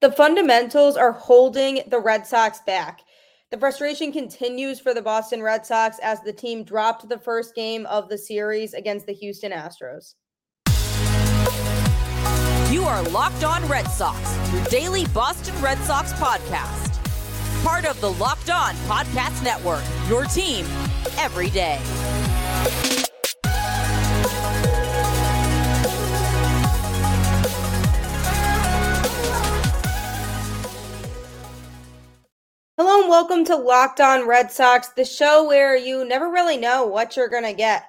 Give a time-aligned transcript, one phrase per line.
[0.00, 3.00] The fundamentals are holding the Red Sox back.
[3.50, 7.84] The frustration continues for the Boston Red Sox as the team dropped the first game
[7.86, 10.14] of the series against the Houston Astros.
[12.70, 16.94] You are Locked On Red Sox, your daily Boston Red Sox podcast.
[17.64, 20.64] Part of the Locked On Podcast Network, your team
[21.16, 21.80] every day.
[33.08, 37.30] Welcome to Locked On Red Sox, the show where you never really know what you're
[37.30, 37.84] going to get.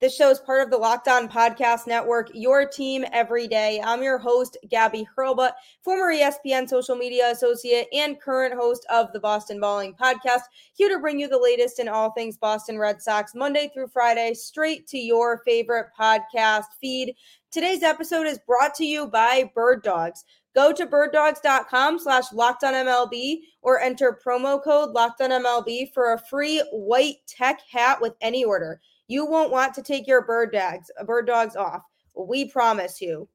[0.00, 3.80] This show is part of the Locked On Podcast Network, your team every day.
[3.84, 5.52] I'm your host, Gabby Hurlbut,
[5.84, 10.42] former ESPN social media associate and current host of the Boston Balling Podcast,
[10.72, 14.34] here to bring you the latest in all things Boston Red Sox, Monday through Friday,
[14.34, 17.14] straight to your favorite podcast feed.
[17.52, 20.24] Today's episode is brought to you by Bird Dogs.
[20.54, 26.12] Go to birddogs.com slash locked on MLB or enter promo code Locked on MLB for
[26.12, 28.80] a free white tech hat with any order.
[29.08, 31.82] You won't want to take your bird dogs, bird dogs off.
[32.16, 33.28] We promise you.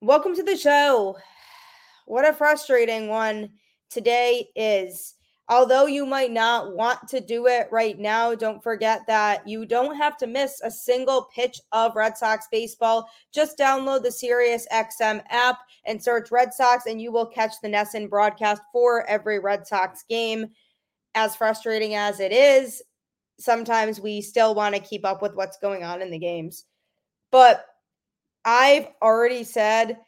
[0.00, 1.18] Welcome to the show.
[2.06, 3.50] What a frustrating one
[3.90, 5.14] today is.
[5.50, 9.94] Although you might not want to do it right now, don't forget that you don't
[9.94, 13.10] have to miss a single pitch of Red Sox baseball.
[13.30, 17.68] Just download the Sirius XM app and search Red Sox, and you will catch the
[17.68, 20.46] NESN broadcast for every Red Sox game.
[21.14, 22.82] As frustrating as it is,
[23.38, 26.64] sometimes we still want to keep up with what's going on in the games.
[27.30, 27.66] But
[28.46, 29.98] I've already said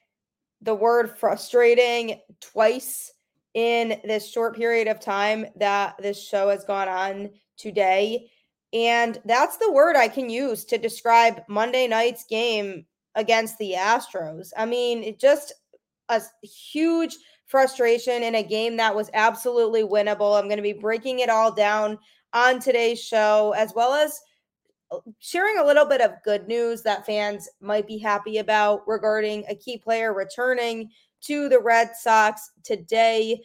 [0.62, 3.12] the word frustrating twice
[3.57, 8.31] in this short period of time that this show has gone on today.
[8.75, 14.51] And that's the word I can use to describe Monday night's game against the Astros.
[14.59, 15.55] I mean, it just
[16.11, 20.39] a huge frustration in a game that was absolutely winnable.
[20.39, 21.98] I'm going to be breaking it all down
[22.35, 24.20] on today's show, as well as
[24.91, 29.45] uh, sharing a little bit of good news that fans might be happy about regarding
[29.48, 30.91] a key player returning
[31.27, 33.42] to the Red Sox today.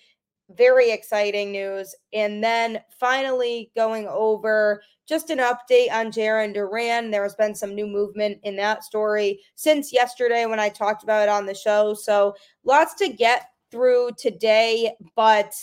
[0.49, 1.95] Very exciting news.
[2.13, 7.11] And then finally, going over just an update on Jarren Duran.
[7.11, 11.23] There has been some new movement in that story since yesterday when I talked about
[11.23, 11.93] it on the show.
[11.93, 14.93] So lots to get through today.
[15.15, 15.53] But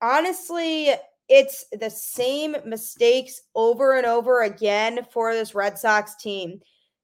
[0.00, 0.92] honestly,
[1.28, 6.60] it's the same mistakes over and over again for this Red Sox team.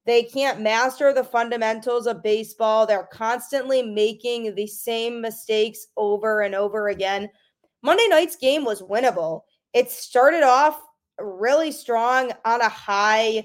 [0.06, 2.86] They can't master the fundamentals of baseball.
[2.86, 7.30] They're constantly making the same mistakes over and over again.
[7.82, 9.42] Monday night's game was winnable.
[9.72, 10.80] It started off
[11.18, 13.44] really strong on a high.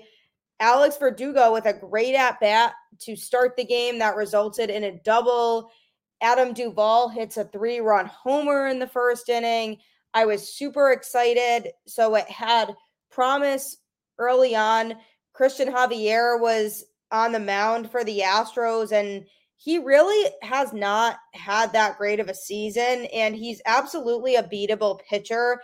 [0.60, 5.00] Alex Verdugo with a great at bat to start the game that resulted in a
[5.06, 5.72] double.
[6.22, 9.78] Adam Duvall hits a three run homer in the first inning.
[10.14, 11.72] I was super excited.
[11.88, 12.76] So it had
[13.10, 13.78] promise
[14.18, 14.96] early on.
[15.34, 19.26] Cristian Javier was on the mound for the Astros, and
[19.58, 23.08] he really has not had that great of a season.
[23.14, 25.62] And he's absolutely a beatable pitcher.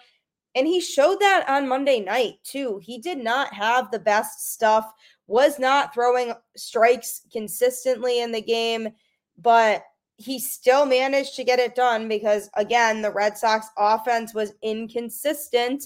[0.54, 2.80] And he showed that on Monday night, too.
[2.82, 4.92] He did not have the best stuff,
[5.28, 8.90] was not throwing strikes consistently in the game,
[9.38, 9.84] but
[10.18, 15.86] he still managed to get it done because, again, the Red Sox offense was inconsistent.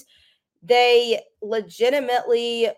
[0.62, 2.68] They legitimately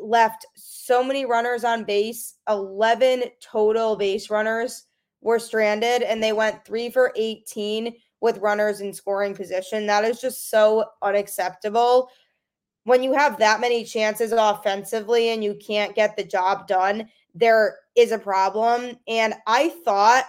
[0.00, 4.84] left so many runners on base 11 total base runners
[5.20, 9.86] were stranded, and they went three for 18 with runners in scoring position.
[9.86, 12.10] That is just so unacceptable.
[12.84, 17.76] When you have that many chances offensively and you can't get the job done, there
[17.96, 18.96] is a problem.
[19.06, 20.24] And I thought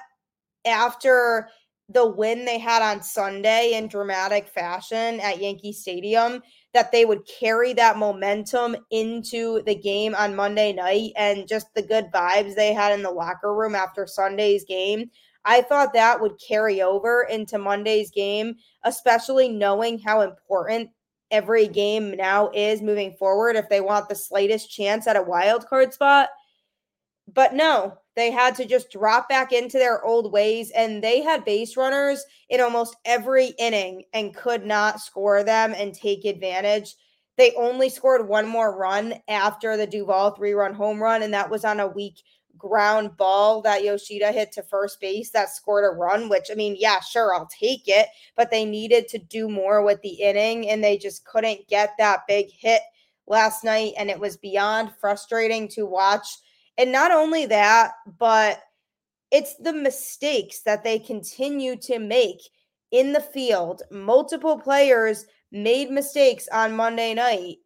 [0.66, 1.50] after
[1.88, 6.42] the win they had on Sunday in dramatic fashion at Yankee Stadium
[6.74, 11.82] that they would carry that momentum into the game on Monday night and just the
[11.82, 15.10] good vibes they had in the locker room after Sunday's game.
[15.46, 20.90] I thought that would carry over into Monday's game, especially knowing how important
[21.32, 25.66] every game now is moving forward if they want the slightest chance at a wild
[25.68, 26.30] card spot.
[27.32, 31.46] But no, they had to just drop back into their old ways, and they had
[31.46, 36.96] base runners in almost every inning and could not score them and take advantage.
[37.38, 41.50] They only scored one more run after the Duvall three run home run, and that
[41.50, 42.22] was on a weak
[42.60, 46.76] ground ball that Yoshida hit to first base that scored a run, which I mean,
[46.78, 50.84] yeah, sure, I'll take it, but they needed to do more with the inning and
[50.84, 52.82] they just couldn't get that big hit
[53.26, 53.94] last night.
[53.98, 56.28] And it was beyond frustrating to watch
[56.80, 58.62] and not only that, but
[59.32, 62.40] it's the mistakes that they continue to make
[62.92, 63.84] in the field.
[63.92, 67.58] Multiple players made mistakes on Monday night.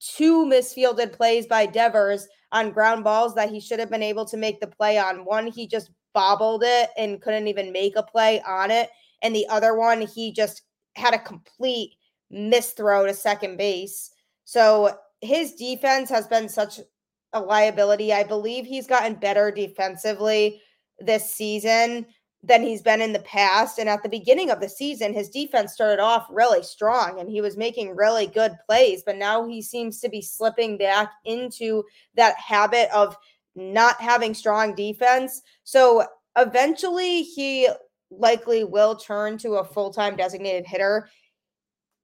[0.00, 4.36] Two misfielded plays by Devers on ground balls that he should have been able to
[4.36, 5.24] make the play on.
[5.24, 8.90] One, he just bobbled it and couldn't even make a play on it.
[9.22, 10.62] And the other one, he just
[10.96, 11.92] had a complete
[12.32, 14.10] misthrow to second base.
[14.44, 16.80] So his defense has been such
[17.32, 18.12] a liability.
[18.12, 20.60] I believe he's gotten better defensively
[20.98, 22.06] this season
[22.42, 23.78] than he's been in the past.
[23.78, 27.40] And at the beginning of the season, his defense started off really strong and he
[27.40, 29.02] was making really good plays.
[29.04, 31.84] But now he seems to be slipping back into
[32.14, 33.16] that habit of
[33.54, 35.42] not having strong defense.
[35.64, 36.04] So
[36.36, 37.68] eventually he
[38.10, 41.08] likely will turn to a full time designated hitter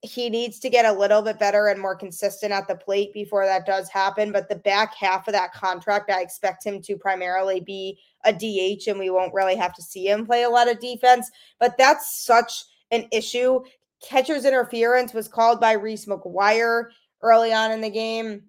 [0.03, 3.45] he needs to get a little bit better and more consistent at the plate before
[3.47, 4.31] that does happen.
[4.31, 8.89] But the back half of that contract, I expect him to primarily be a DH,
[8.89, 11.31] and we won't really have to see him play a lot of defense.
[11.59, 13.61] But that's such an issue.
[14.03, 16.91] Catcher's interference was called by Reese McGuire
[17.23, 18.43] early on in the game.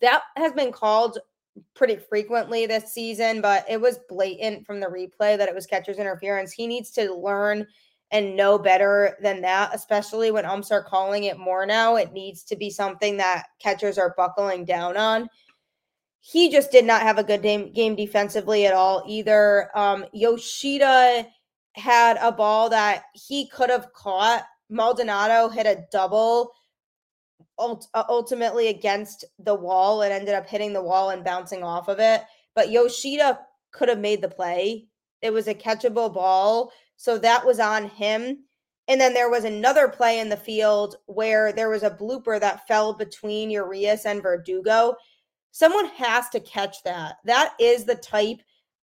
[0.00, 1.18] That has been called
[1.74, 5.98] pretty frequently this season, but it was blatant from the replay that it was catcher's
[5.98, 6.52] interference.
[6.52, 7.66] He needs to learn
[8.10, 11.96] and know better than that, especially when umps are calling it more now.
[11.96, 15.28] It needs to be something that catchers are buckling down on.
[16.20, 19.70] He just did not have a good game, game defensively at all either.
[19.74, 21.26] Um, Yoshida
[21.74, 24.44] had a ball that he could have caught.
[24.68, 26.52] Maldonado hit a double
[27.58, 31.98] uh, ultimately against the wall and ended up hitting the wall and bouncing off of
[31.98, 32.22] it.
[32.54, 33.38] But Yoshida
[33.70, 34.86] could have made the play.
[35.22, 38.44] It was a catchable ball so that was on him.
[38.88, 42.66] And then there was another play in the field where there was a blooper that
[42.66, 44.96] fell between Urias and Verdugo.
[45.52, 47.16] Someone has to catch that.
[47.24, 48.40] That is the type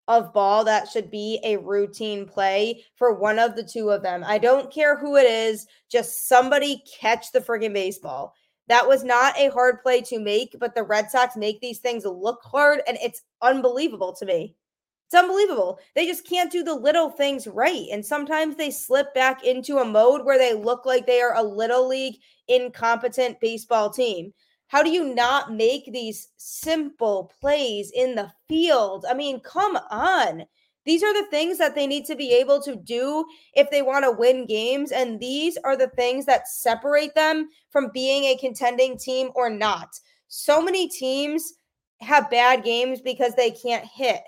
[0.07, 4.23] of ball that should be a routine play for one of the two of them.
[4.25, 8.33] I don't care who it is, just somebody catch the friggin' baseball.
[8.67, 12.05] That was not a hard play to make, but the Red Sox make these things
[12.05, 14.55] look hard, and it's unbelievable to me.
[15.05, 15.79] It's unbelievable.
[15.93, 17.85] They just can't do the little things right.
[17.91, 21.43] And sometimes they slip back into a mode where they look like they are a
[21.43, 22.15] little league
[22.47, 24.33] incompetent baseball team.
[24.67, 29.05] How do you not make these simple plays in the field?
[29.07, 30.43] I mean, come on.
[30.85, 34.05] These are the things that they need to be able to do if they want
[34.05, 34.91] to win games.
[34.91, 39.89] And these are the things that separate them from being a contending team or not.
[40.29, 41.53] So many teams
[42.01, 44.21] have bad games because they can't hit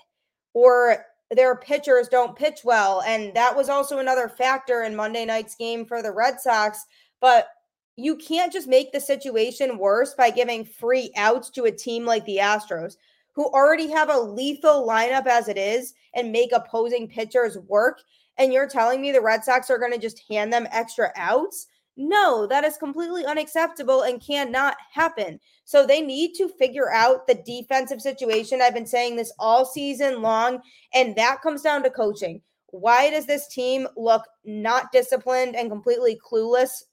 [0.57, 3.04] or their pitchers don't pitch well.
[3.04, 6.83] And that was also another factor in Monday night's game for the Red Sox.
[7.21, 7.50] But
[7.95, 12.25] you can't just make the situation worse by giving free outs to a team like
[12.25, 12.95] the Astros,
[13.33, 18.01] who already have a lethal lineup as it is and make opposing pitchers work.
[18.39, 21.68] And you're telling me the Red Sox are going to just hand them extra outs?
[21.99, 25.39] No, that is completely unacceptable and cannot happen.
[25.65, 28.61] So they need to figure out the defensive situation.
[28.61, 30.61] I've been saying this all season long,
[30.94, 32.41] and that comes down to coaching.
[32.67, 36.83] Why does this team look not disciplined and completely clueless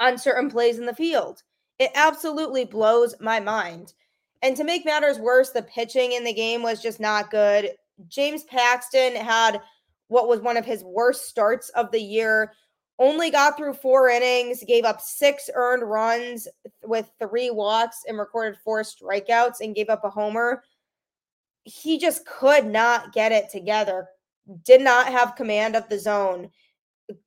[0.00, 1.42] on certain plays in the field?
[1.78, 3.92] It absolutely blows my mind.
[4.42, 7.70] And to make matters worse, the pitching in the game was just not good.
[8.08, 9.60] James Paxton had
[10.08, 12.52] what was one of his worst starts of the year
[12.98, 16.48] only got through four innings, gave up six earned runs
[16.82, 20.62] with three walks and recorded four strikeouts and gave up a homer.
[21.64, 24.08] He just could not get it together,
[24.64, 26.50] did not have command of the zone,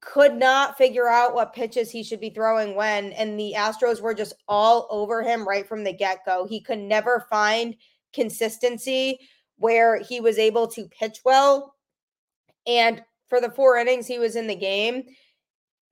[0.02, 3.12] could not figure out what pitches he should be throwing when.
[3.14, 6.46] And the Astros were just all over him right from the get go.
[6.48, 7.76] He could never find
[8.14, 9.20] consistency
[9.58, 11.76] where he was able to pitch well.
[12.66, 15.04] And for the four innings he was in the game,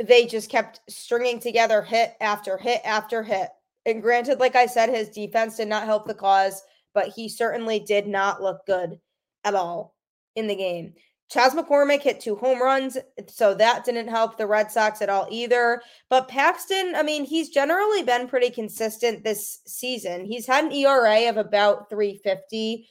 [0.03, 3.49] they just kept stringing together hit after hit after hit.
[3.85, 6.61] And granted, like I said, his defense did not help the cause,
[6.93, 8.99] but he certainly did not look good
[9.43, 9.95] at all
[10.35, 10.93] in the game.
[11.29, 15.27] Chas McCormick hit two home runs, so that didn't help the Red Sox at all
[15.29, 15.81] either.
[16.09, 20.25] But Paxton, I mean, he's generally been pretty consistent this season.
[20.25, 22.87] He's had an ERA of about 350,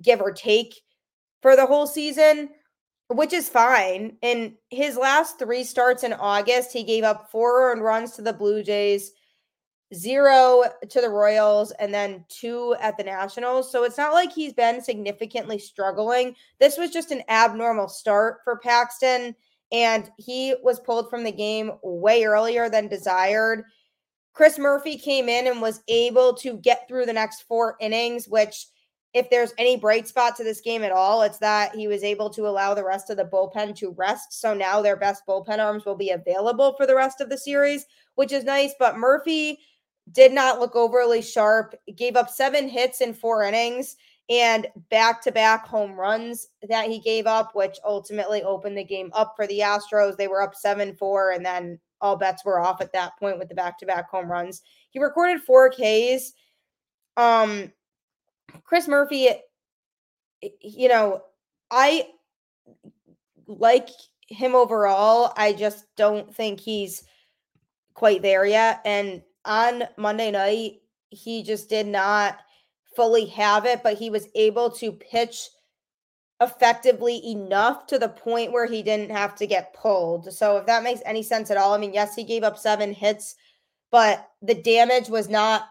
[0.00, 0.80] give or take,
[1.42, 2.50] for the whole season
[3.10, 4.16] which is fine.
[4.22, 8.32] In his last three starts in August, he gave up four earned runs to the
[8.32, 9.12] Blue Jays,
[9.92, 13.72] zero to the Royals, and then two at the Nationals.
[13.72, 16.36] So it's not like he's been significantly struggling.
[16.60, 19.34] This was just an abnormal start for Paxton,
[19.72, 23.64] and he was pulled from the game way earlier than desired.
[24.34, 28.66] Chris Murphy came in and was able to get through the next four innings, which
[29.12, 32.30] if there's any bright spot to this game at all, it's that he was able
[32.30, 34.40] to allow the rest of the bullpen to rest.
[34.40, 37.86] So now their best bullpen arms will be available for the rest of the series,
[38.14, 38.72] which is nice.
[38.78, 39.58] But Murphy
[40.12, 43.96] did not look overly sharp, gave up seven hits in four innings
[44.30, 49.10] and back to back home runs that he gave up, which ultimately opened the game
[49.12, 50.16] up for the Astros.
[50.16, 53.48] They were up 7 4, and then all bets were off at that point with
[53.48, 54.62] the back to back home runs.
[54.90, 56.32] He recorded four Ks.
[57.16, 57.72] Um,
[58.64, 61.22] Chris Murphy, eh, you know,
[61.70, 62.08] I
[63.46, 63.88] like
[64.28, 65.32] him overall.
[65.36, 67.04] I just don't think he's
[67.94, 68.80] quite there yet.
[68.84, 72.38] And on Monday night, he just did not
[72.94, 75.48] fully have it, but he was able to pitch
[76.40, 80.32] effectively enough to the point where he didn't have to get pulled.
[80.32, 82.92] So if that makes any sense at all, I mean, yes, he gave up seven
[82.92, 83.34] hits,
[83.90, 85.64] but the damage was not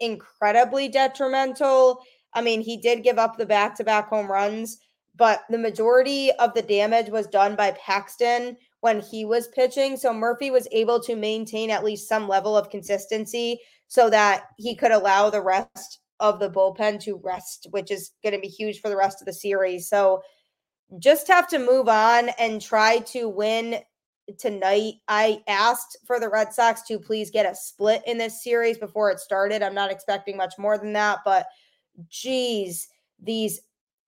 [0.00, 2.02] incredibly detrimental.
[2.34, 4.78] I mean, he did give up the back to back home runs,
[5.16, 9.96] but the majority of the damage was done by Paxton when he was pitching.
[9.96, 14.74] So Murphy was able to maintain at least some level of consistency so that he
[14.74, 18.80] could allow the rest of the bullpen to rest, which is going to be huge
[18.80, 19.88] for the rest of the series.
[19.88, 20.22] So
[20.98, 23.80] just have to move on and try to win
[24.38, 24.94] tonight.
[25.08, 29.10] I asked for the Red Sox to please get a split in this series before
[29.10, 29.62] it started.
[29.62, 31.46] I'm not expecting much more than that, but
[32.08, 32.88] geez,
[33.22, 33.60] these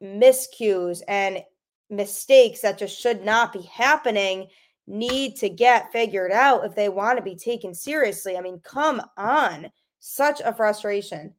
[0.02, 1.42] miscues and
[1.90, 4.48] mistakes that just should not be happening
[4.86, 8.36] need to get figured out if they want to be taken seriously.
[8.36, 9.70] I mean, come on.
[10.00, 11.34] Such a frustration.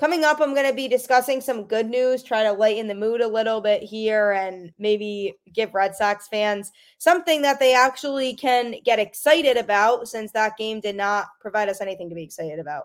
[0.00, 3.20] Coming up, I'm going to be discussing some good news, try to lighten the mood
[3.20, 8.76] a little bit here, and maybe give Red Sox fans something that they actually can
[8.82, 12.84] get excited about since that game did not provide us anything to be excited about.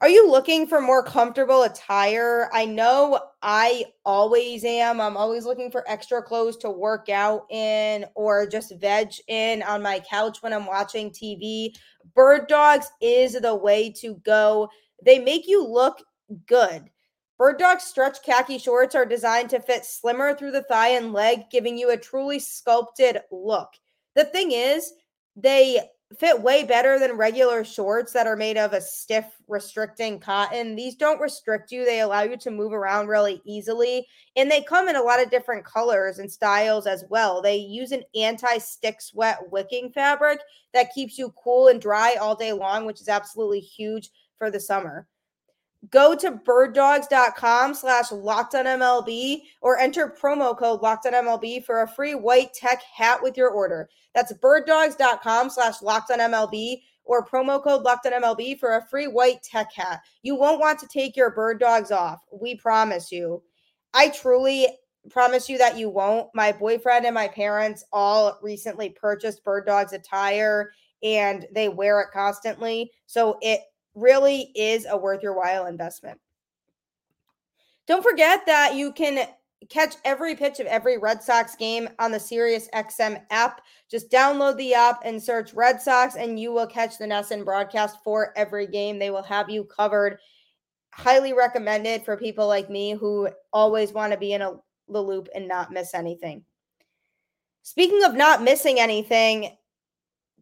[0.00, 2.48] Are you looking for more comfortable attire?
[2.54, 5.02] I know I always am.
[5.02, 9.82] I'm always looking for extra clothes to work out in or just veg in on
[9.82, 11.74] my couch when I'm watching TV.
[12.14, 14.70] Bird Dogs is the way to go.
[15.04, 16.02] They make you look
[16.46, 16.84] good.
[17.38, 21.50] Bird Dog stretch khaki shorts are designed to fit slimmer through the thigh and leg,
[21.50, 23.68] giving you a truly sculpted look.
[24.14, 24.92] The thing is,
[25.34, 25.80] they
[26.18, 30.76] fit way better than regular shorts that are made of a stiff, restricting cotton.
[30.76, 34.06] These don't restrict you, they allow you to move around really easily.
[34.36, 37.42] And they come in a lot of different colors and styles as well.
[37.42, 40.40] They use an anti stick sweat wicking fabric
[40.74, 44.60] that keeps you cool and dry all day long, which is absolutely huge for the
[44.60, 45.06] summer.
[45.90, 51.82] Go to birddogs.com slash locked on MLB or enter promo code locked on MLB for
[51.82, 53.88] a free white tech hat with your order.
[54.14, 59.08] That's birddogs.com slash locked on MLB or promo code locked on MLB for a free
[59.08, 60.02] white tech hat.
[60.22, 62.20] You won't want to take your bird dogs off.
[62.30, 63.42] We promise you.
[63.92, 64.68] I truly
[65.10, 66.28] promise you that you won't.
[66.32, 70.70] My boyfriend and my parents all recently purchased bird dogs attire
[71.02, 72.92] and they wear it constantly.
[73.06, 73.62] So it
[73.94, 76.20] really is a worth your while investment.
[77.86, 79.26] Don't forget that you can
[79.68, 83.60] catch every pitch of every Red Sox game on the Sirius XM app.
[83.90, 87.98] Just download the app and search Red Sox, and you will catch the NESN broadcast
[88.02, 88.98] for every game.
[88.98, 90.18] They will have you covered.
[90.92, 94.54] Highly recommended for people like me who always want to be in a,
[94.88, 96.44] the loop and not miss anything.
[97.62, 99.56] Speaking of not missing anything,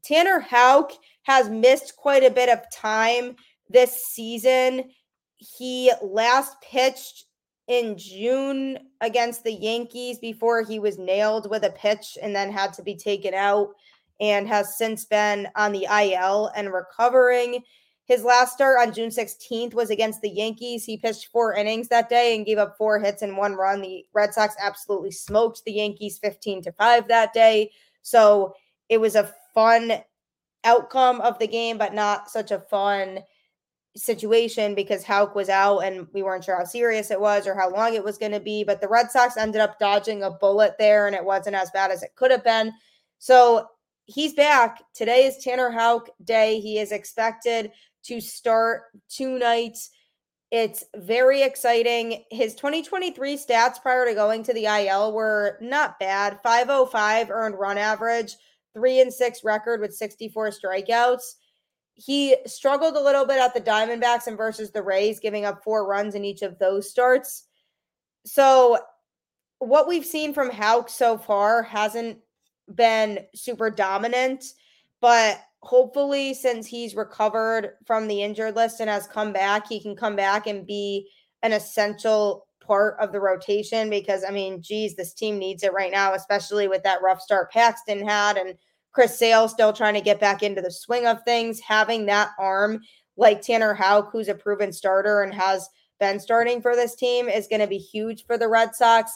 [0.03, 0.93] Tanner Houck
[1.23, 3.37] has missed quite a bit of time
[3.69, 4.91] this season.
[5.37, 7.27] He last pitched
[7.69, 12.73] in June against the Yankees before he was nailed with a pitch and then had
[12.75, 13.69] to be taken out
[14.21, 17.63] and has since been on the IL and recovering.
[18.05, 20.85] His last start on June 16th was against the Yankees.
[20.85, 23.81] He pitched four innings that day and gave up four hits and one run.
[23.81, 27.71] The Red Sox absolutely smoked the Yankees 15 to 5 that day.
[28.03, 28.55] So
[28.89, 29.93] it was a fun
[30.65, 33.21] outcome of the game, but not such a fun
[33.97, 37.71] situation because Houck was out and we weren't sure how serious it was or how
[37.71, 38.63] long it was going to be.
[38.63, 41.91] But the Red Sox ended up dodging a bullet there and it wasn't as bad
[41.91, 42.73] as it could have been.
[43.19, 43.67] So
[44.05, 44.83] he's back.
[44.95, 46.61] Today is Tanner Houck Day.
[46.61, 47.73] He is expected
[48.05, 49.91] to start two nights.
[50.51, 52.25] It's very exciting.
[52.31, 57.79] His 2023 stats prior to going to the IL were not bad 505 earned run
[57.79, 58.37] average,
[58.75, 61.35] three and six record with 64 strikeouts.
[61.95, 65.87] He struggled a little bit at the Diamondbacks and versus the Rays, giving up four
[65.87, 67.47] runs in each of those starts.
[68.25, 68.79] So,
[69.59, 72.19] what we've seen from Houck so far hasn't
[72.75, 74.45] been super dominant,
[75.01, 79.95] but hopefully, since he's recovered from the injured list and has come back, he can
[79.95, 81.11] come back and be
[81.43, 85.91] an essential part of the rotation because I mean, geez, this team needs it right
[85.91, 88.55] now, especially with that rough start Paxton had and
[88.93, 91.59] Chris Sale still trying to get back into the swing of things.
[91.59, 92.81] Having that arm
[93.17, 97.49] like Tanner Houck, who's a proven starter and has been starting for this team, is
[97.49, 99.11] going to be huge for the Red Sox.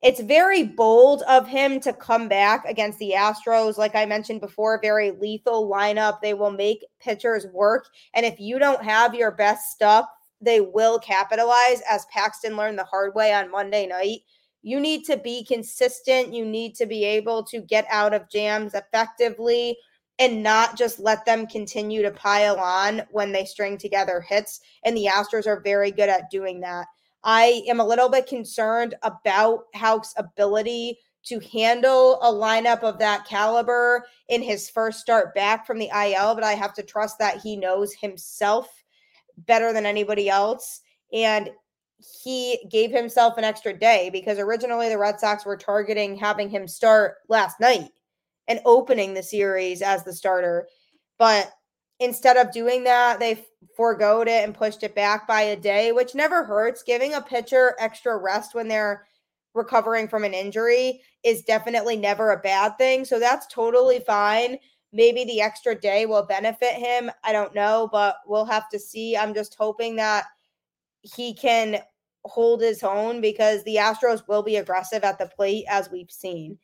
[0.00, 3.76] It's very bold of him to come back against the Astros.
[3.76, 6.20] Like I mentioned before, very lethal lineup.
[6.20, 7.88] They will make pitchers work.
[8.14, 10.06] And if you don't have your best stuff,
[10.40, 14.20] they will capitalize, as Paxton learned the hard way on Monday night.
[14.62, 16.34] You need to be consistent.
[16.34, 19.76] You need to be able to get out of jams effectively
[20.18, 24.60] and not just let them continue to pile on when they string together hits.
[24.84, 26.86] And the Astros are very good at doing that.
[27.24, 33.26] I am a little bit concerned about Houck's ability to handle a lineup of that
[33.26, 37.40] caliber in his first start back from the IL, but I have to trust that
[37.40, 38.77] he knows himself
[39.46, 40.80] better than anybody else.
[41.12, 41.50] And
[42.22, 46.68] he gave himself an extra day because originally the Red Sox were targeting having him
[46.68, 47.90] start last night
[48.46, 50.68] and opening the series as the starter.
[51.18, 51.52] But
[52.00, 53.44] instead of doing that, they
[53.76, 56.82] foregoed it and pushed it back by a day, which never hurts.
[56.82, 59.06] Giving a pitcher extra rest when they're
[59.54, 63.04] recovering from an injury is definitely never a bad thing.
[63.04, 64.58] So that's totally fine.
[64.92, 67.10] Maybe the extra day will benefit him.
[67.22, 69.16] I don't know, but we'll have to see.
[69.16, 70.24] I'm just hoping that
[71.02, 71.82] he can
[72.24, 76.58] hold his own because the Astros will be aggressive at the plate, as we've seen.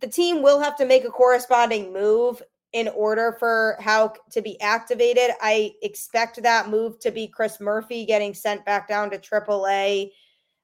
[0.00, 2.42] The team will have to make a corresponding move
[2.72, 5.30] in order for Houck to be activated.
[5.40, 10.10] I expect that move to be Chris Murphy getting sent back down to AAA.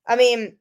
[0.08, 0.56] I mean,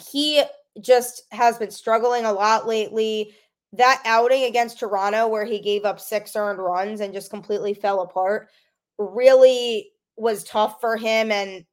[0.00, 0.44] he
[0.80, 3.34] just has been struggling a lot lately.
[3.72, 8.00] That outing against Toronto, where he gave up six earned runs and just completely fell
[8.00, 8.48] apart,
[8.98, 11.64] really was tough for him and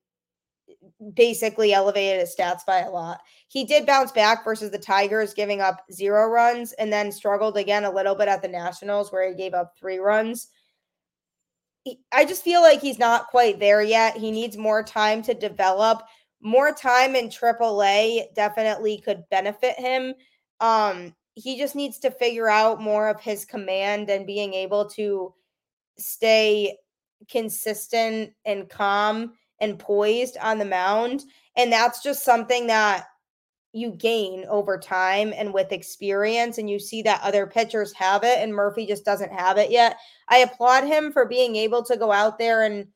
[1.14, 3.22] basically elevated his stats by a lot.
[3.48, 7.86] He did bounce back versus the Tigers, giving up zero runs, and then struggled again
[7.86, 10.50] a little bit at the Nationals, where he gave up three runs.
[12.12, 14.18] I just feel like he's not quite there yet.
[14.18, 16.02] He needs more time to develop.
[16.42, 20.14] More time in AAA definitely could benefit him.
[20.60, 25.34] Um, he just needs to figure out more of his command and being able to
[25.98, 26.78] stay
[27.30, 31.24] consistent and calm and poised on the mound.
[31.56, 33.06] And that's just something that
[33.74, 36.58] you gain over time and with experience.
[36.58, 39.98] And you see that other pitchers have it, and Murphy just doesn't have it yet.
[40.30, 42.88] I applaud him for being able to go out there and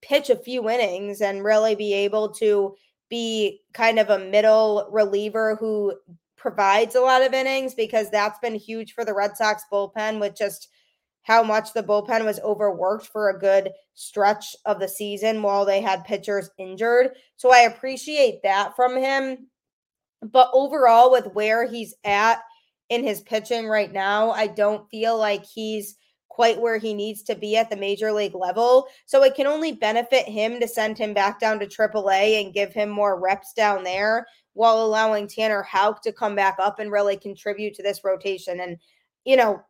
[0.00, 2.76] pitch a few innings and really be able to
[3.10, 5.94] be kind of a middle reliever who
[6.44, 10.36] provides a lot of innings because that's been huge for the Red Sox bullpen with
[10.36, 10.68] just
[11.22, 15.80] how much the bullpen was overworked for a good stretch of the season while they
[15.80, 17.12] had pitchers injured.
[17.36, 19.46] So I appreciate that from him.
[20.20, 22.42] But overall, with where he's at
[22.90, 25.96] in his pitching right now, I don't feel like he's
[26.28, 28.88] quite where he needs to be at the major league level.
[29.06, 32.72] So it can only benefit him to send him back down to AAA and give
[32.72, 37.16] him more reps down there while allowing Tanner Houck to come back up and really
[37.16, 38.60] contribute to this rotation.
[38.60, 38.78] And,
[39.24, 39.62] you know,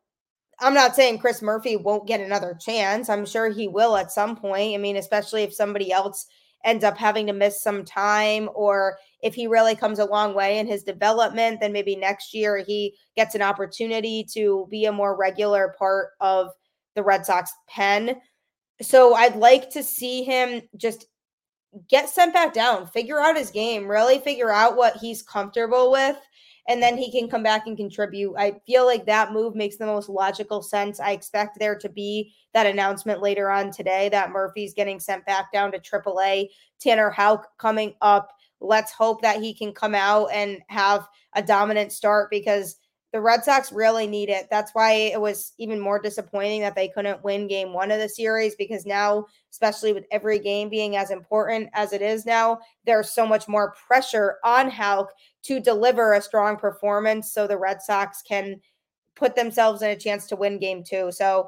[0.60, 3.08] I'm not saying Chris Murphy won't get another chance.
[3.08, 4.74] I'm sure he will at some point.
[4.74, 6.26] I mean, especially if somebody else
[6.64, 10.58] ends up having to miss some time or if he really comes a long way
[10.58, 15.16] in his development, then maybe next year he gets an opportunity to be a more
[15.16, 16.48] regular part of
[16.94, 18.16] the Red Sox pen.
[18.82, 21.06] So I'd like to see him just
[21.88, 26.16] get sent back down, figure out his game, really figure out what he's comfortable with
[26.68, 28.34] and then he can come back and contribute.
[28.36, 30.98] I feel like that move makes the most logical sense.
[30.98, 35.52] I expect there to be that announcement later on today that Murphy's getting sent back
[35.52, 36.48] down to AAA.
[36.80, 38.30] Tanner Houck coming up.
[38.60, 42.76] Let's hope that he can come out and have a dominant start because
[43.14, 44.48] the Red Sox really need it.
[44.50, 48.08] That's why it was even more disappointing that they couldn't win game one of the
[48.08, 53.12] series because now, especially with every game being as important as it is now, there's
[53.12, 55.12] so much more pressure on Houck
[55.44, 58.60] to deliver a strong performance so the Red Sox can
[59.14, 61.12] put themselves in a chance to win game two.
[61.12, 61.46] So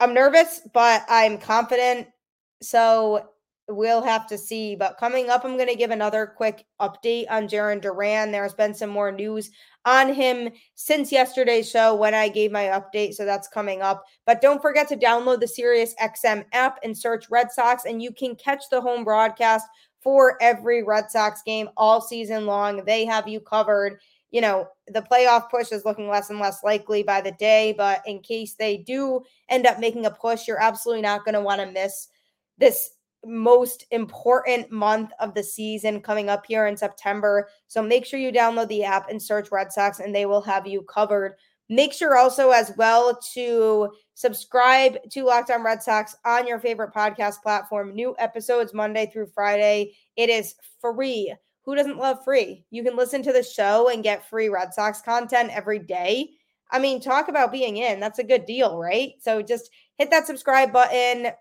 [0.00, 2.08] I'm nervous, but I'm confident.
[2.62, 3.28] So
[3.68, 4.76] we'll have to see.
[4.76, 8.30] But coming up, I'm going to give another quick update on Jarren Duran.
[8.30, 9.50] There's been some more news
[9.84, 13.14] on him since yesterday's show when I gave my update.
[13.14, 14.04] So that's coming up.
[14.24, 18.12] But don't forget to download the Sirius XM app and search Red Sox, and you
[18.12, 19.66] can catch the home broadcast
[20.00, 22.84] for every Red Sox game all season long.
[22.84, 23.98] They have you covered.
[24.30, 28.02] You know, the playoff push is looking less and less likely by the day, but
[28.06, 31.60] in case they do end up making a push, you're absolutely not going to want
[31.60, 32.08] to miss
[32.58, 32.90] this
[33.24, 37.48] most important month of the season coming up here in September.
[37.66, 40.66] So make sure you download the app and search Red Sox, and they will have
[40.66, 41.36] you covered.
[41.68, 46.94] Make sure also, as well, to subscribe to Locked On Red Sox on your favorite
[46.94, 47.94] podcast platform.
[47.94, 49.96] New episodes Monday through Friday.
[50.16, 51.34] It is free.
[51.64, 52.64] Who doesn't love free?
[52.70, 56.30] You can listen to the show and get free Red Sox content every day.
[56.70, 57.98] I mean, talk about being in.
[57.98, 59.14] That's a good deal, right?
[59.20, 61.32] So just hit that subscribe button,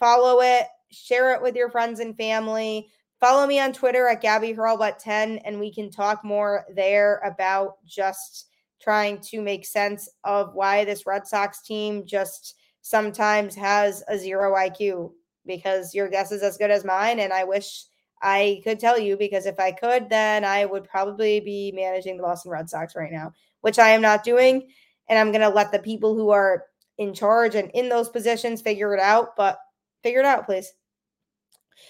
[0.00, 2.88] follow it, share it with your friends and family.
[3.20, 7.76] Follow me on Twitter at Gabby Hurlbut 10, and we can talk more there about
[7.86, 8.46] just
[8.80, 14.54] trying to make sense of why this Red Sox team just sometimes has a zero
[14.54, 15.12] IQ
[15.46, 17.20] because your guess is as good as mine.
[17.20, 17.84] And I wish
[18.22, 22.22] I could tell you because if I could, then I would probably be managing the
[22.22, 24.68] Boston Red Sox right now, which I am not doing.
[25.08, 26.64] And I'm going to let the people who are
[26.98, 29.36] in charge and in those positions figure it out.
[29.36, 29.58] But
[30.02, 30.72] figure it out, please.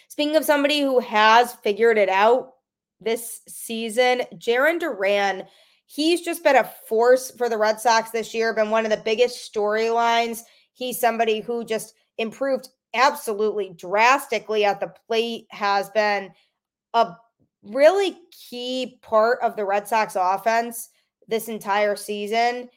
[0.09, 2.55] Speaking of somebody who has figured it out
[3.01, 5.45] this season, Jarren Duran,
[5.87, 9.03] he's just been a force for the Red Sox this year, been one of the
[9.05, 10.43] biggest storylines.
[10.73, 16.31] He's somebody who just improved absolutely drastically at the plate, has been
[16.95, 17.15] a
[17.63, 20.89] really key part of the Red Sox offense
[21.29, 22.69] this entire season.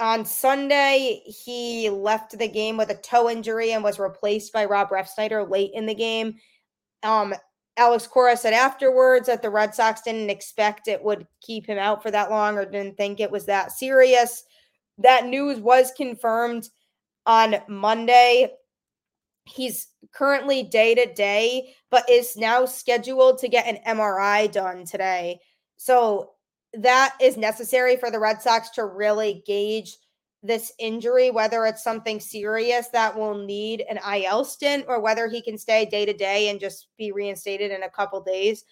[0.00, 4.90] On Sunday, he left the game with a toe injury and was replaced by Rob
[4.90, 6.36] Refsnyder late in the game.
[7.02, 7.34] Um,
[7.76, 12.02] Alex Cora said afterwards that the Red Sox didn't expect it would keep him out
[12.02, 14.44] for that long or didn't think it was that serious.
[14.98, 16.68] That news was confirmed
[17.26, 18.52] on Monday.
[19.46, 25.40] He's currently day to day, but is now scheduled to get an MRI done today.
[25.76, 26.32] So
[26.82, 29.96] that is necessary for the Red Sox to really gauge
[30.42, 35.42] this injury, whether it's something serious that will need an IL stint or whether he
[35.42, 38.64] can stay day to day and just be reinstated in a couple days.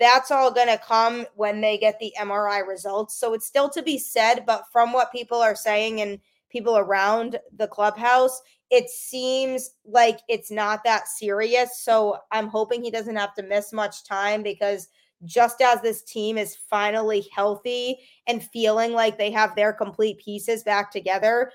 [0.00, 3.18] That's all going to come when they get the MRI results.
[3.18, 6.18] So it's still to be said, but from what people are saying and
[6.50, 11.80] people around the clubhouse, it seems like it's not that serious.
[11.80, 14.88] So I'm hoping he doesn't have to miss much time because
[15.24, 20.62] just as this team is finally healthy and feeling like they have their complete pieces
[20.62, 21.50] back together,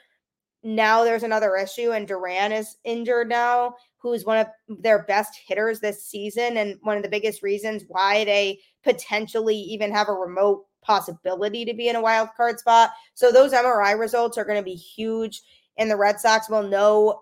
[0.63, 5.79] now there's another issue, and Duran is injured now, who's one of their best hitters
[5.79, 10.65] this season, and one of the biggest reasons why they potentially even have a remote
[10.81, 12.91] possibility to be in a wild card spot.
[13.13, 15.41] So those MRI results are going to be huge,
[15.77, 17.21] and the Red Sox will know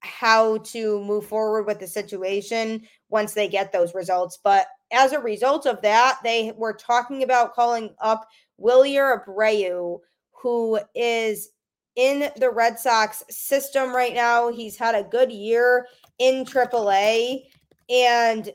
[0.00, 4.38] how to move forward with the situation once they get those results.
[4.42, 8.26] But as a result of that, they were talking about calling up
[8.60, 10.00] Wilyer Abreu,
[10.32, 11.50] who is
[11.96, 14.50] in the Red Sox system right now.
[14.50, 15.86] He's had a good year
[16.18, 17.42] in AAA,
[17.90, 18.50] and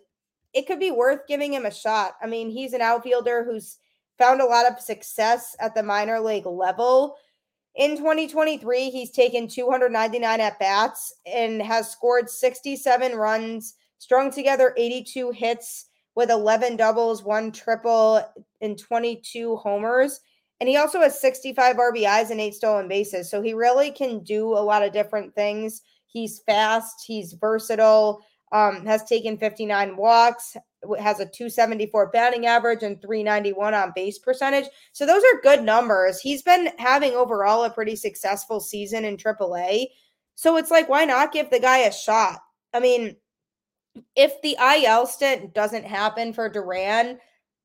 [0.54, 2.14] it could be worth giving him a shot.
[2.22, 3.80] I mean, he's an outfielder who's
[4.18, 7.18] found a lot of success at the minor league level.
[7.76, 15.32] In 2023, he's taken 299 at bats and has scored 67 runs, strung together 82
[15.32, 18.22] hits with 11 doubles, one triple,
[18.62, 20.22] and 22 homers.
[20.60, 23.30] And he also has 65 RBIs and eight stolen bases.
[23.30, 25.82] So he really can do a lot of different things.
[26.08, 30.56] He's fast, he's versatile, um, has taken 59 walks,
[31.00, 34.66] has a 274 batting average and 391 on base percentage.
[34.92, 36.20] So those are good numbers.
[36.20, 39.88] He's been having overall a pretty successful season in AAA.
[40.36, 42.40] So it's like, why not give the guy a shot?
[42.74, 43.16] I mean,
[44.16, 47.20] if the IL stint doesn't happen for Duran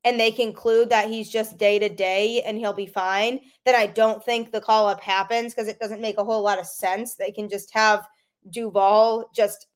[0.05, 3.87] and they conclude that he's just day to day and he'll be fine, then I
[3.87, 7.15] don't think the call up happens because it doesn't make a whole lot of sense.
[7.15, 8.07] They can just have
[8.51, 9.67] Duvall just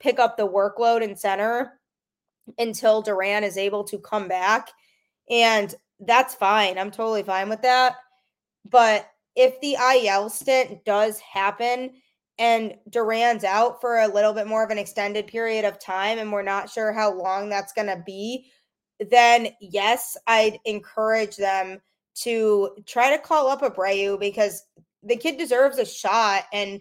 [0.00, 1.80] pick up the workload in center
[2.58, 4.70] until Duran is able to come back.
[5.30, 6.78] And that's fine.
[6.78, 7.96] I'm totally fine with that.
[8.68, 11.92] But if the IL stint does happen
[12.42, 16.32] and Duran's out for a little bit more of an extended period of time, and
[16.32, 18.50] we're not sure how long that's going to be,
[18.98, 21.78] then yes, I'd encourage them
[22.22, 24.64] to try to call up Abreu because
[25.04, 26.46] the kid deserves a shot.
[26.52, 26.80] And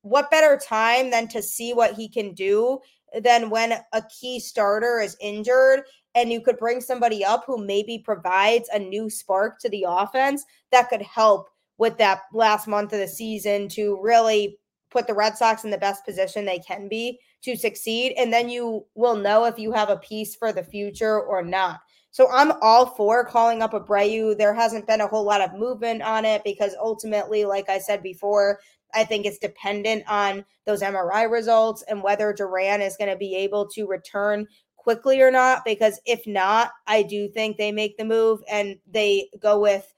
[0.00, 2.78] what better time than to see what he can do
[3.20, 5.82] than when a key starter is injured
[6.14, 10.42] and you could bring somebody up who maybe provides a new spark to the offense
[10.70, 14.56] that could help with that last month of the season to really
[14.92, 18.14] put the Red Sox in the best position they can be to succeed.
[18.16, 21.80] And then you will know if you have a piece for the future or not.
[22.12, 24.36] So I'm all for calling up Abreu.
[24.36, 28.02] There hasn't been a whole lot of movement on it because ultimately, like I said
[28.02, 28.60] before,
[28.94, 33.34] I think it's dependent on those MRI results and whether Duran is going to be
[33.34, 35.64] able to return quickly or not.
[35.64, 39.90] Because if not, I do think they make the move and they go with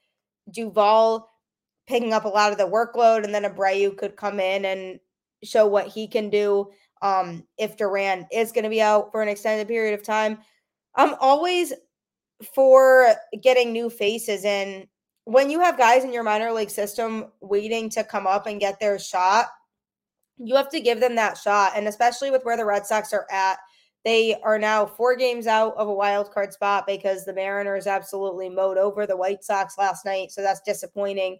[0.51, 1.29] Duvall
[1.87, 4.99] picking up a lot of the workload, and then Abreu could come in and
[5.43, 6.71] show what he can do
[7.01, 10.39] um, if Duran is going to be out for an extended period of time.
[10.95, 11.73] I'm always
[12.53, 14.87] for getting new faces in.
[15.25, 18.79] When you have guys in your minor league system waiting to come up and get
[18.79, 19.47] their shot,
[20.37, 21.73] you have to give them that shot.
[21.75, 23.57] And especially with where the Red Sox are at,
[24.03, 28.49] they are now four games out of a wild card spot because the Mariners absolutely
[28.49, 30.31] mowed over the White Sox last night.
[30.31, 31.39] So that's disappointing.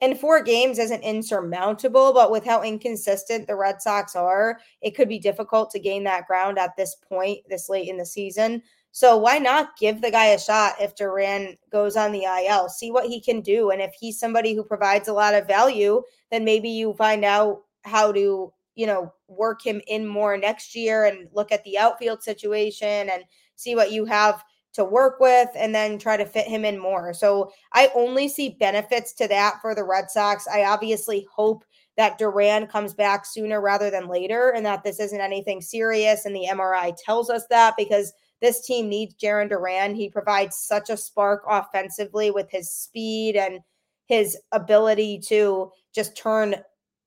[0.00, 5.08] And four games isn't insurmountable, but with how inconsistent the Red Sox are, it could
[5.08, 8.62] be difficult to gain that ground at this point, this late in the season.
[8.90, 12.68] So why not give the guy a shot if Duran goes on the IL?
[12.68, 13.70] See what he can do.
[13.70, 17.62] And if he's somebody who provides a lot of value, then maybe you find out
[17.82, 22.22] how to, you know, work him in more next year and look at the outfield
[22.22, 23.24] situation and
[23.56, 27.14] see what you have to work with and then try to fit him in more.
[27.14, 30.46] So I only see benefits to that for the Red Sox.
[30.46, 31.64] I obviously hope
[31.96, 36.34] that Duran comes back sooner rather than later and that this isn't anything serious and
[36.34, 39.94] the MRI tells us that because this team needs Jarren Duran.
[39.94, 43.60] He provides such a spark offensively with his speed and
[44.06, 46.56] his ability to just turn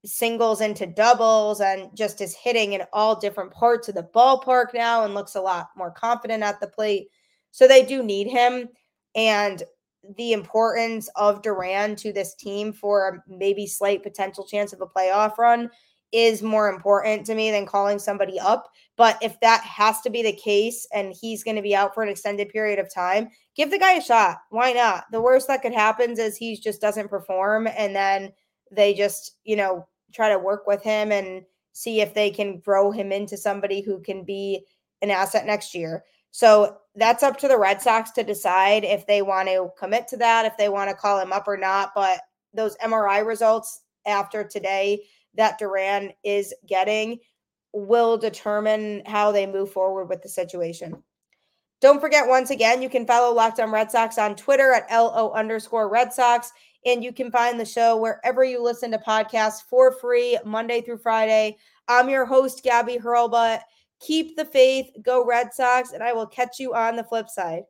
[0.05, 5.03] singles into doubles and just is hitting in all different parts of the ballpark now
[5.03, 7.09] and looks a lot more confident at the plate.
[7.57, 8.69] So they do need him.
[9.15, 9.63] And
[10.15, 14.85] the importance of Duran to this team for a maybe slight potential chance of a
[14.85, 15.71] playoff run
[16.11, 18.69] is more important to me than calling somebody up.
[18.95, 22.03] But if that has to be the case and he's going to be out for
[22.03, 24.37] an extended period of time, give the guy a shot.
[24.51, 25.05] Why not?
[25.11, 28.33] The worst that could happen is he just doesn't perform and then
[28.71, 31.41] they just, you know, try to work with him and
[31.73, 34.63] see if they can grow him into somebody who can be
[35.01, 36.03] an asset next year.
[36.37, 40.17] So that's up to the Red Sox to decide if they want to commit to
[40.17, 41.93] that, if they want to call him up or not.
[41.95, 42.19] But
[42.53, 45.01] those MRI results after today
[45.33, 47.17] that Duran is getting
[47.73, 51.01] will determine how they move forward with the situation.
[51.81, 55.31] Don't forget, once again, you can follow Locked on Red Sox on Twitter at LO
[55.31, 56.51] underscore Red Sox.
[56.85, 60.99] And you can find the show wherever you listen to podcasts for free Monday through
[60.99, 61.57] Friday.
[61.87, 63.61] I'm your host, Gabby Hurlbut.
[63.99, 67.63] Keep the faith, go Red Sox, and I will catch you on the flip side.